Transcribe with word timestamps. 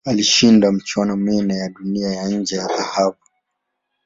Alishinda 0.05 0.71
michuano 0.71 1.15
minne 1.15 1.55
ya 1.57 1.69
Dunia 1.69 2.07
ya 2.11 2.27
nje 2.27 2.55
ya 2.55 2.67
dhahabu. 2.67 3.17